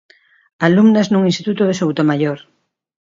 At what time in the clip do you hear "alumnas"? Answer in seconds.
0.67-1.07